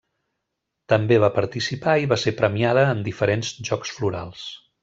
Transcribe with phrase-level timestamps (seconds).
[0.93, 4.53] També va participar i va ser premiada en diferents Jocs Florals.